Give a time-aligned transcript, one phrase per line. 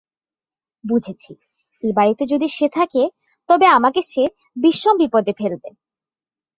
[0.83, 1.31] বুঝেছি,
[1.83, 3.03] এ বাড়িতে যদি সে থাকে
[3.49, 4.23] তবে আমাকে সে
[4.55, 5.69] বিষম বিপদে ফেলবে।